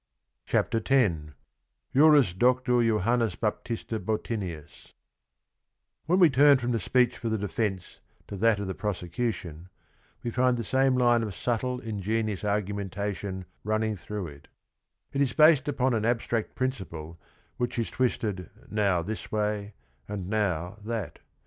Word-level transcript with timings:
CHAPTER 0.47 0.81
X 0.83 1.33
JUBIS 1.95 2.33
DOCTOR 2.33 2.81
JOHANNES 2.83 3.35
BAPTISTA 3.35 3.99
BOTTINIUS 3.99 4.93
When 6.07 6.17
we 6.17 6.27
t 6.31 6.41
urn 6.41 6.57
from 6.57 6.71
the 6.71 6.79
speech 6.79 7.19
for 7.19 7.29
the 7.29 7.37
defen 7.37 7.79
ce 7.79 7.99
to 8.27 8.35
that 8.37 8.57
of 8.59 8.65
the 8.65 8.73
prosecution, 8.73 9.69
we 10.23 10.31
fin 10.31 10.55
d_ 10.55 10.57
the 10.57 10.63
same 10.63 10.95
lin 10.95 11.21
e 11.21 11.25
of 11.27 11.35
subfle 11.35 11.81
TTngenious 11.83 12.43
argumentation 12.43 13.45
running 13.63 13.95
throu 13.95 14.25
gh 14.27 14.37
it^ 14.41 14.45
It 15.13 15.21
is 15.21 15.33
based 15.33 15.67
upon 15.67 15.93
an 15.93 16.03
abstract 16.05 16.55
principle 16.55 17.19
which 17.57 17.77
is 17.77 17.91
twisted 17.91 18.49
now 18.71 19.03
this 19.03 19.31
way, 19.31 19.75
and 20.07 20.27
now 20.27 20.79
t 20.83 20.89
hat. 20.89 21.19